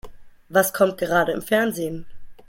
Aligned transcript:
Was 0.49 0.73
kommt 0.73 0.97
gerade 0.97 1.31
im 1.31 1.43
Fernsehen? 1.43 2.07